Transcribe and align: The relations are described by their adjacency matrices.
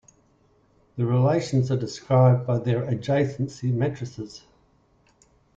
The 0.97 1.05
relations 1.05 1.69
are 1.69 1.77
described 1.77 2.47
by 2.47 2.57
their 2.57 2.81
adjacency 2.87 3.71
matrices. 3.71 4.41